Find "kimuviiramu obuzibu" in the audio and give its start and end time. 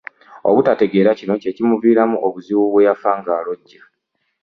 1.55-2.63